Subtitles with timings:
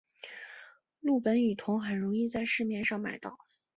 [1.01, 3.37] 氯苯乙酮很容易在市面上买到。